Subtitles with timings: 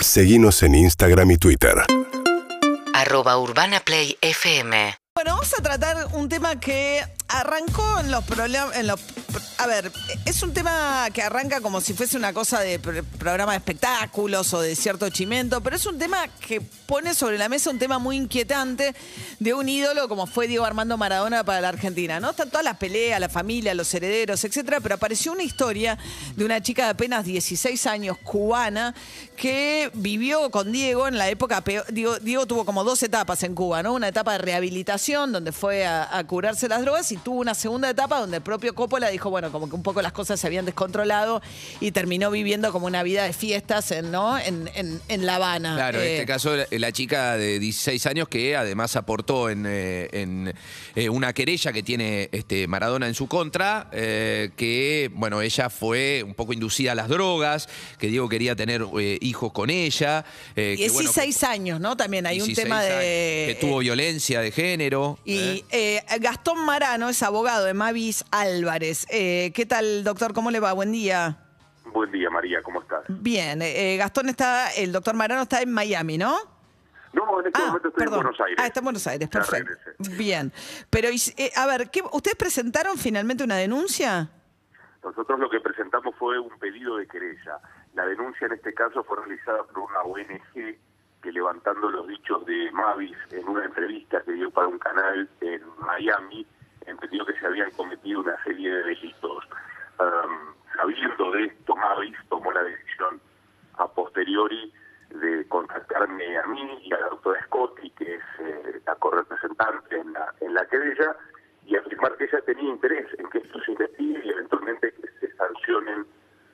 [0.00, 1.74] Seguimos en Instagram y Twitter.
[2.94, 4.70] arroba urbanaplayfm
[5.14, 8.74] Bueno, vamos a tratar un tema que arrancó en los problemas.
[9.58, 9.92] A ver,
[10.24, 14.54] es un tema que arranca como si fuese una cosa de pr- programa de espectáculos
[14.54, 17.98] o de cierto chimento, pero es un tema que pone sobre la mesa un tema
[17.98, 18.94] muy inquietante
[19.40, 22.30] de un ídolo como fue Diego Armando Maradona para la Argentina, ¿no?
[22.30, 25.98] Están todas las peleas, la familia, los herederos, etcétera, pero apareció una historia
[26.36, 28.94] de una chica de apenas 16 años, cubana,
[29.36, 31.84] que vivió con Diego en la época peor.
[31.92, 33.92] Diego, Diego tuvo como dos etapas en Cuba, ¿no?
[33.92, 37.90] Una etapa de rehabilitación, donde fue a, a curarse las drogas, y tuvo una segunda
[37.90, 40.64] etapa donde el propio Coppola dijo, bueno, como que un poco las cosas se habían
[40.64, 41.40] descontrolado
[41.80, 44.38] y terminó viviendo como una vida de fiestas en, ¿no?
[44.38, 45.74] en, en- en La Habana.
[45.76, 49.64] Claro, en Eh, este caso la- la chica de 16 años que además aportó en,
[49.66, 50.54] eh, en,
[50.94, 56.34] eh, una querella que tiene este Maradona en su contra, que bueno, ella fue un
[56.34, 58.84] poco inducida a las drogas, que Diego quería tener
[59.20, 60.24] hijos con ella.
[60.56, 61.96] eh, que, bueno, 16 años, ¿no?
[61.96, 62.90] También hay un 16 tema de...
[62.90, 65.18] años, que tuvo violencia de género.
[65.24, 65.64] Y
[66.20, 69.06] Gastón Marano es abogado de Mavis Álvarez.
[69.10, 70.32] Eh, ¿Qué tal, doctor?
[70.34, 70.72] ¿Cómo le va?
[70.72, 71.38] Buen día.
[71.92, 73.02] Buen día, María, ¿cómo estás?
[73.08, 76.36] Bien, eh, Gastón está, el doctor Marano está en Miami, ¿no?
[77.14, 78.56] No, en este momento estoy en Buenos Aires.
[78.60, 79.72] Ah, está en Buenos Aires, perfecto.
[80.18, 80.52] Bien.
[80.90, 84.28] Pero, eh, a ver, ¿qué- ¿ustedes presentaron finalmente una denuncia?
[85.02, 87.58] Nosotros lo que presentamos fue un pedido de querella.
[87.94, 90.76] La denuncia en este caso fue realizada por una ONG
[91.22, 95.62] que levantando los dichos de Mavis en una entrevista que dio para un canal en
[95.78, 96.46] Miami,
[96.90, 99.44] entendió que se habían cometido una serie de delitos.
[99.98, 103.20] Um, sabiendo de esto, Mavis tomó la decisión
[103.74, 104.72] a posteriori
[105.10, 110.12] de contactarme a mí y a la doctora Scotti, que es eh, la correpresentante en
[110.12, 111.16] la, en la querella,
[111.64, 115.36] y afirmar que ella tenía interés en que esto se investigue y eventualmente que se
[115.36, 116.06] sancionen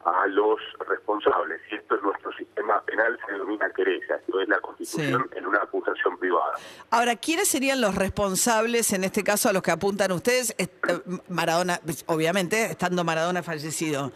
[0.05, 1.61] a los responsables.
[1.71, 4.21] Y esto en nuestro sistema penal se denomina querella,
[4.99, 6.55] en una acusación privada.
[6.91, 10.55] Ahora, ¿quiénes serían los responsables en este caso a los que apuntan ustedes?
[11.29, 14.13] Maradona, pues, obviamente, estando Maradona fallecido.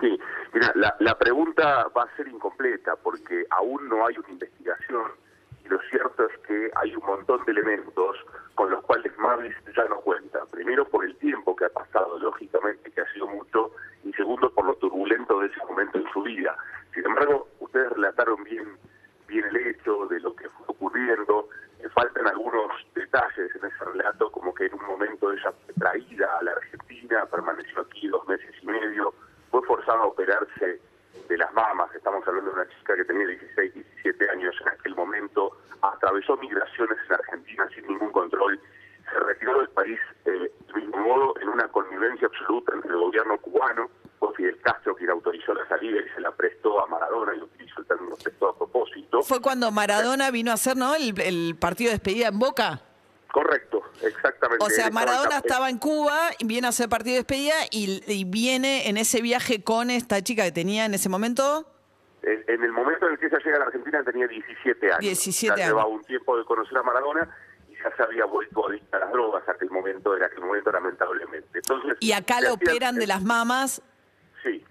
[0.00, 0.18] Sí,
[0.54, 5.12] mira, la, la pregunta va a ser incompleta porque aún no hay una investigación
[5.64, 8.16] y lo cierto es que hay un montón de elementos
[8.54, 10.44] con los cuales Mavis ya no cuenta.
[10.50, 13.70] Primero por el tiempo que ha pasado, lógicamente que ha sido mucho,
[14.04, 16.56] y segundo por lo turbulento de ese momento en su vida.
[16.94, 18.76] Sin embargo, ustedes relataron bien,
[19.28, 21.48] bien el hecho de lo que fue ocurriendo.
[21.82, 26.38] Me faltan algunos detalles en ese relato, como que en un momento ella fue traída
[26.38, 29.14] a la Argentina, permaneció aquí dos meses y medio,
[29.50, 30.80] fue forzada a operarse
[31.28, 34.94] de las mamas, estamos hablando de una chica que tenía 16, 17 años en aquel
[34.94, 38.58] momento, atravesó migraciones en Argentina sin ningún control,
[39.12, 43.36] se retiró del país eh, del mismo modo en una connivencia absoluta entre el gobierno
[43.38, 47.40] cubano, fue Fidel Castro quien autorizó la salida y se la prestó a Maradona y
[47.42, 49.22] utilizó el término prestó a propósito.
[49.22, 50.94] Fue cuando Maradona vino a hacer, ¿no?
[50.94, 52.80] El, el partido de despedida en Boca.
[53.32, 54.64] Correcto, exactamente.
[54.64, 58.24] O sea, Maradona en- estaba en Cuba, viene a hacer partido de despedida y, y
[58.24, 61.66] viene en ese viaje con esta chica que tenía en ese momento.
[62.22, 65.00] En, el momento en el que ella llega a la Argentina tenía 17 años.
[65.00, 65.68] 17 ya años.
[65.68, 67.28] llevaba un tiempo de conocer a Maradona
[67.68, 71.58] y ya se había vuelto adicta a las drogas aquel momento, en aquel momento lamentablemente.
[71.58, 73.82] Entonces, Y acá la operan de las mamas.
[74.42, 74.64] Sí,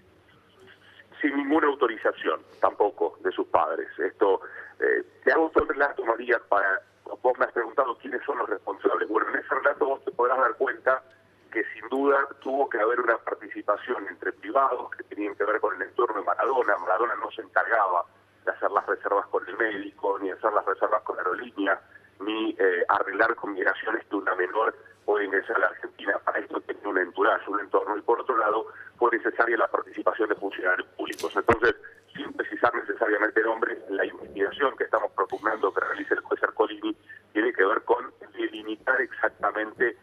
[1.20, 3.88] sin ninguna autorización tampoco de sus padres.
[3.98, 4.40] Esto,
[4.80, 6.82] eh, te hago todo el relato, María, para,
[7.22, 9.08] vos me has preguntado quiénes son los responsables.
[9.08, 11.02] Bueno, en ese relato vos te podrás dar cuenta
[11.50, 15.74] que sin duda tuvo que haber una participación entre privados que tenían que ver con
[15.76, 16.76] el entorno de Maradona.
[16.78, 18.04] Maradona no se encargaba
[18.44, 21.80] de hacer las reservas con el médico, ni hacer las reservas con la aerolínea,
[22.20, 24.74] ni eh, arreglar con migraciones que una menor
[25.04, 26.18] puede ingresar a la Argentina.
[26.24, 27.96] Para esto tenía un entourage, un entorno.
[27.96, 31.34] Y por otro lado, fue necesaria la participación de funcionarios públicos.
[31.34, 31.74] Entonces,
[32.14, 36.96] sin precisar necesariamente nombres, la investigación que estamos propugnando que realice el juez Ercolini
[37.32, 39.96] tiene que ver con delimitar exactamente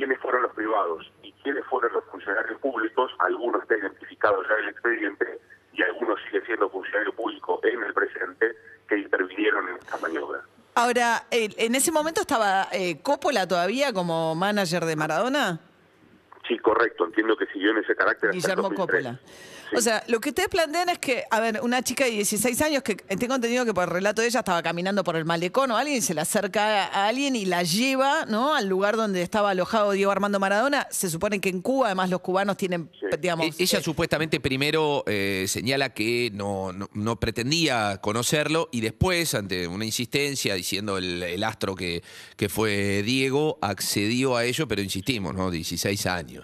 [0.00, 3.12] quiénes fueron los privados y quiénes fueron los funcionarios públicos.
[3.18, 5.40] Algunos está identificado ya en el expediente
[5.74, 8.56] y algunos sigue siendo funcionario público en el presente
[8.88, 10.40] que intervinieron en esta maniobra.
[10.74, 15.60] Ahora, en ese momento estaba eh, Coppola todavía como manager de Maradona.
[16.50, 17.04] Sí, correcto.
[17.06, 18.30] Entiendo que siguió en ese carácter.
[18.30, 19.04] hasta el Guillermo 2003.
[19.04, 19.20] Coppola.
[19.70, 19.76] Sí.
[19.76, 22.82] O sea, lo que ustedes plantean es que, a ver, una chica de 16 años
[22.82, 25.76] que tengo entendido que por el relato de ella estaba caminando por el malecón o
[25.76, 28.52] alguien se le acerca a alguien y la lleva, ¿no?
[28.56, 30.88] Al lugar donde estaba alojado Diego Armando Maradona.
[30.90, 33.06] Se supone que en Cuba, además, los cubanos tienen, Sí.
[33.20, 33.46] digamos.
[33.46, 39.34] E- Ella eh, supuestamente primero eh, señala que no, no, no pretendía conocerlo y después,
[39.34, 42.02] ante una insistencia diciendo el, el astro que,
[42.36, 45.48] que fue Diego, accedió a ello, pero insistimos, ¿no?
[45.52, 46.39] 16 años.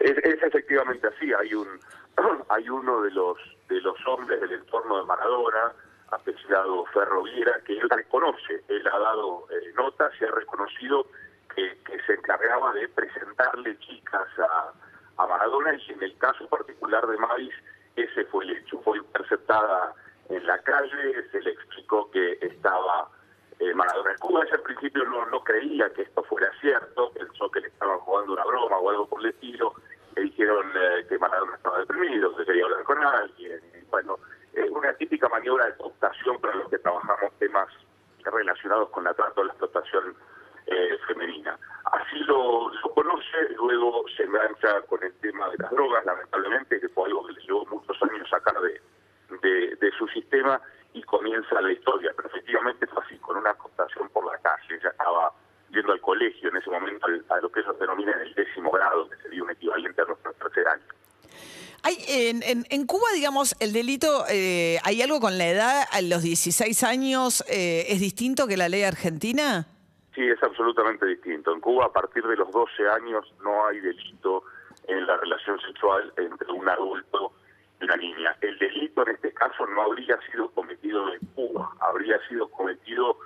[0.00, 1.32] Es, efectivamente así.
[1.32, 1.68] Hay un
[2.48, 3.38] hay uno de los
[3.68, 5.72] de los hombres del entorno de Maradona,
[6.10, 11.06] apellidado Ferroviera, que él reconoce, él ha dado eh, notas y ha reconocido
[11.54, 14.72] que, se encargaba de presentarle chicas a,
[15.22, 17.54] a Maradona y en el caso particular de Mavis,
[17.94, 18.80] ese fue el hecho.
[18.80, 19.94] Fue interceptada
[20.28, 23.08] en la calle, se le explicó que estaba
[23.58, 24.42] eh, Maradona en Cuba.
[24.50, 28.44] Al principio no, no creía que esto fuera cierto, pensó que le estaban jugando una
[28.44, 29.74] broma o algo por el estilo.
[30.16, 33.60] Le dijeron eh, que Maradona estaba deprimido, que quería hablar con alguien.
[33.90, 34.18] Bueno,
[34.52, 37.68] es una típica maniobra de cooptación para los que trabajamos temas
[38.24, 40.14] relacionados con la trata o la explotación
[40.66, 41.58] eh, femenina.
[41.84, 46.88] Así lo, lo conoce, luego se engancha con el tema de las drogas, lamentablemente, que
[46.90, 50.60] fue algo que le llevó muchos años sacar de, de, su sistema
[50.92, 52.12] y comienza la historia.
[52.16, 54.76] Pero efectivamente fue así, con una cooptación por la calle.
[54.76, 55.29] Ella estaba
[55.72, 59.08] yendo al colegio en ese momento al- a lo que ellos denominan el décimo grado,
[59.08, 60.82] que sería un equivalente a nuestro tercer año.
[61.82, 65.84] Hay, en, en- en Cuba, digamos, el delito, eh, ¿hay algo con la edad?
[65.90, 69.66] ¿A los 16 años eh, es distinto que la ley argentina?
[70.14, 71.54] Sí, es absolutamente distinto.
[71.54, 74.44] En Cuba, a partir de los 12 años, no hay delito
[74.88, 77.32] en la relación sexual entre un adulto
[77.80, 78.36] y una niña.
[78.42, 83.16] El delito en este caso no habría sido cometido en Cuba, habría sido cometido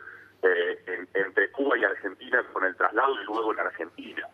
[0.43, 4.29] eh, en- entre Cuba y Argentina con el traslado y luego en Argentina.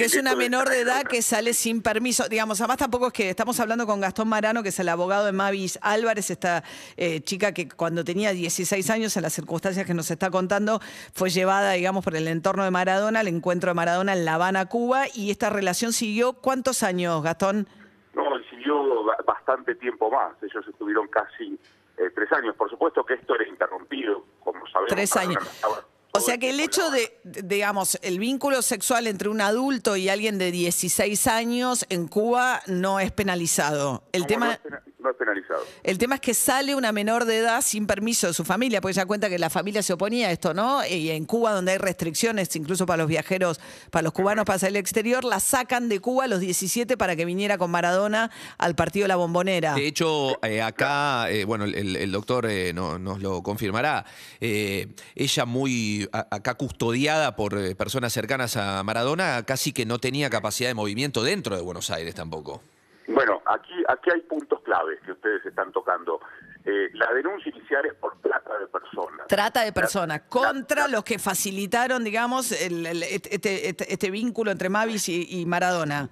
[0.00, 2.28] Porque, es el una menor de edad que sale sin permiso.
[2.28, 5.32] Digamos, además tampoco es que estamos hablando con Gastón Marano, que es el abogado de
[5.32, 6.64] Mavis Álvarez, esta
[6.96, 10.80] eh, chica que cuando tenía 16 años, en las circunstancias que nos está contando,
[11.12, 14.66] fue llevada, digamos, por el entorno de Maradona, al encuentro de Maradona en La Habana,
[14.66, 17.68] Cuba, y esta relación siguió ¿cuántos años, Gastón?
[18.14, 20.32] No, siguió ba- bastante tiempo más.
[20.42, 21.58] Ellos estuvieron casi
[21.98, 22.54] eh, tres años.
[22.56, 24.88] Por supuesto que esto era interrumpido, como sabemos.
[24.94, 25.42] Tres años.
[25.54, 25.84] estaba
[26.20, 30.38] O sea que el hecho de, digamos, el vínculo sexual entre un adulto y alguien
[30.38, 34.04] de 16 años en Cuba no es penalizado.
[34.12, 34.60] El tema...
[34.64, 35.64] no no penalizado.
[35.82, 38.92] El tema es que sale una menor de edad sin permiso de su familia, porque
[38.92, 40.84] ella cuenta que la familia se oponía a esto, ¿no?
[40.86, 43.60] Y en Cuba, donde hay restricciones, incluso para los viajeros,
[43.90, 47.16] para los cubanos para salir al exterior, la sacan de Cuba a los 17 para
[47.16, 49.74] que viniera con Maradona al partido de la Bombonera.
[49.74, 54.04] De hecho, eh, acá, eh, bueno, el, el doctor eh, no- nos lo confirmará,
[54.40, 59.98] eh, ella muy a- acá custodiada por eh, personas cercanas a Maradona, casi que no
[59.98, 62.62] tenía capacidad de movimiento dentro de Buenos Aires tampoco.
[63.08, 66.20] Bueno, aquí, aquí hay puntos claves que ustedes están tocando.
[66.64, 69.26] Eh, la denuncia inicial es por trata de personas.
[69.28, 74.68] Trata de personas contra los que facilitaron, digamos, el- el- este, este- este vínculo entre
[74.68, 76.08] Mavis y, y Maradona.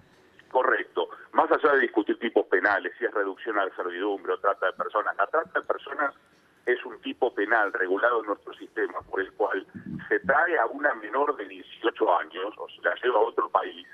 [0.50, 1.08] Correcto.
[1.32, 4.72] Más allá de discutir tipos penales, si es reducción a la servidumbre o trata de
[4.72, 6.14] personas, la trata de personas
[6.66, 9.66] es un tipo penal regulado en nuestro sistema por el cual
[10.08, 13.86] se trae a una menor de 18 años o se la lleva a otro país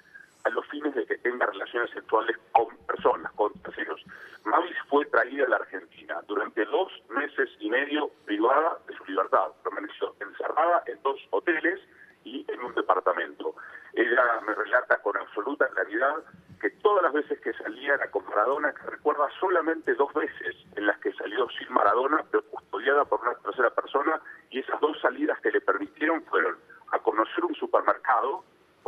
[0.44, 4.05] a los fines de que tenga relaciones sexuales con personas, con terceros.
[4.44, 9.52] Mavis fue traída a la Argentina durante dos meses y medio privada de su libertad.
[9.62, 11.81] Permaneció encerrada en dos hoteles
[12.25, 13.55] y en un departamento.
[13.94, 16.17] Ella me relata con absoluta claridad
[16.61, 20.87] que todas las veces que salía era con Maradona, que recuerda solamente dos veces en
[20.87, 24.20] las que salió sin Maradona, pero custodiada por una tercera persona,
[24.50, 26.56] y esas dos salidas que le permitieron fueron
[26.93, 28.44] a conocer un supermercado,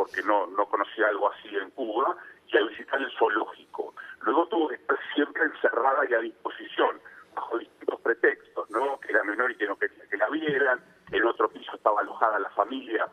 [0.07, 2.17] porque no, no conocía algo así en Cuba,
[2.47, 3.93] y a visitar el zoológico.
[4.21, 7.01] Luego tuvo que estar siempre encerrada y a disposición,
[7.35, 9.01] bajo distintos pretextos, ¿no?
[9.01, 12.39] Que era menor y que no quería que la vieran, en otro piso estaba alojada
[12.39, 13.09] la familia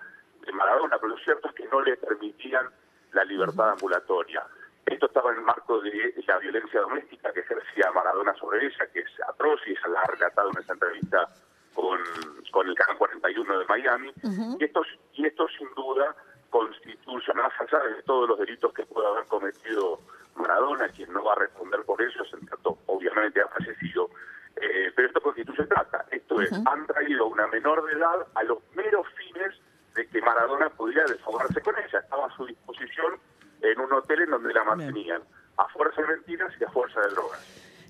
[0.45, 2.69] de Maradona, pero lo cierto es que no le permitían
[3.13, 4.45] la libertad ambulatoria.
[4.85, 8.99] Esto estaba en el marco de la violencia doméstica que ejercía Maradona sobre ella, que
[8.99, 11.27] es atroz y ella la ha relatado en esa entrevista
[11.73, 11.99] con,
[12.51, 14.13] con el Canal 41 de Miami.
[14.59, 14.81] y, esto,
[15.13, 16.15] y esto sin duda
[16.53, 19.99] constituye, más allá de todos los delitos que pueda haber cometido
[20.35, 24.11] Maradona, quien no va a responder por ellos, en tanto obviamente ha fallecido,
[24.57, 26.05] eh, pero esto constituye trata.
[26.11, 29.55] Esto es, han traído una menor de edad a los meros fines
[29.95, 31.99] de que Maradona pudiera desfogarse con ella.
[31.99, 33.19] Estaba a su disposición
[33.63, 35.23] en un hotel en donde la mantenían,
[35.57, 37.39] a fuerza de mentiras y a fuerza de drogas.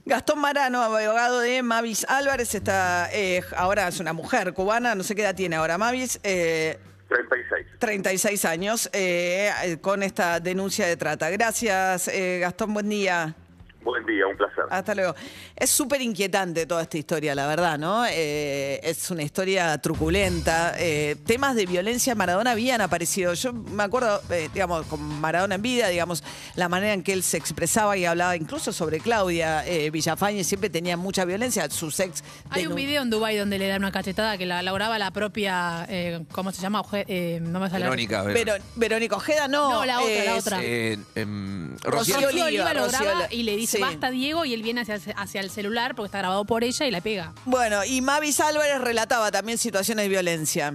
[0.05, 5.15] Gastón Marano, abogado de Mavis Álvarez, está eh, ahora es una mujer cubana, no sé
[5.15, 6.77] qué edad tiene ahora Mavis, eh,
[7.13, 7.67] 36.
[7.79, 11.29] 36 años, eh, con esta denuncia de trata.
[11.29, 13.35] Gracias, eh, Gastón, buen día.
[13.83, 14.63] Buen día, un placer.
[14.69, 15.13] Hasta luego.
[15.55, 18.05] Es súper inquietante toda esta historia, la verdad, ¿no?
[18.09, 20.73] Eh, es una historia truculenta.
[20.77, 23.33] Eh, temas de violencia en Maradona habían aparecido.
[23.33, 26.23] Yo me acuerdo, eh, digamos, con Maradona en vida, digamos,
[26.55, 30.69] la manera en que él se expresaba y hablaba incluso sobre Claudia eh, Villafañe, siempre
[30.69, 31.69] tenía mucha violencia.
[31.69, 32.23] Sus ex.
[32.49, 35.85] Hay un video en Dubai donde le da una cachetada que la elaboraba la propia,
[35.89, 36.81] eh, ¿cómo se llama?
[36.81, 37.83] Oje- eh, no me sale.
[37.83, 38.61] Verónica, ver.
[38.75, 39.69] Verónica Ojeda, no.
[39.71, 40.59] No, la otra, la otra.
[40.63, 43.81] Eh, em, Rocío Rocío- Rocío Oliva, Oliva lo graba y le dice, Sí.
[43.81, 46.91] basta Diego, y él viene hacia, hacia el celular porque está grabado por ella y
[46.91, 47.33] la pega.
[47.45, 50.73] Bueno, y Mavis Álvarez relataba también situaciones de violencia.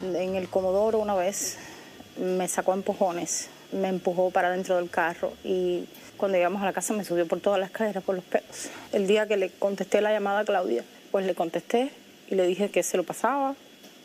[0.00, 1.58] En el Comodoro una vez
[2.18, 5.84] me sacó empujones, me empujó para dentro del carro y
[6.16, 8.68] cuando llegamos a la casa me subió por todas las escaleras por los pelos.
[8.92, 11.90] El día que le contesté la llamada a Claudia, pues le contesté
[12.28, 13.54] y le dije que se lo pasaba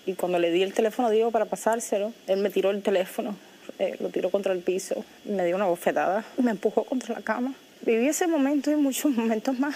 [0.05, 3.35] y cuando le di el teléfono a Diego para pasárselo, él me tiró el teléfono,
[3.77, 7.53] eh, lo tiró contra el piso, me dio una bofetada, me empujó contra la cama.
[7.87, 9.73] Viví ese momento y muchos momentos más.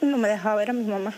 [0.00, 1.12] No me dejaba ver a mi mamá.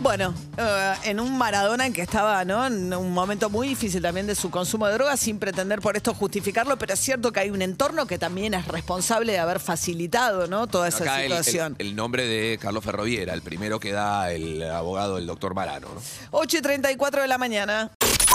[0.00, 2.66] Bueno, eh, en un Maradona en que estaba, ¿no?
[2.66, 6.12] En un momento muy difícil también de su consumo de drogas, sin pretender por esto
[6.12, 10.48] justificarlo, pero es cierto que hay un entorno que también es responsable de haber facilitado,
[10.48, 10.66] ¿no?
[10.66, 11.76] Toda esa Acá el, el- situación.
[11.78, 15.86] el nombre de Carlos Ferroviera, el primero que da el abogado, el doctor Marano.
[15.94, 16.00] ¿no?
[16.32, 17.90] 8 y 34 de la mañana.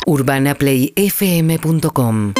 [0.08, 2.34] UrbanaPlayFM.com